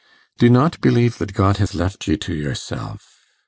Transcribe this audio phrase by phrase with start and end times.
[0.39, 3.23] 'Do not believe that God has left you to yourself.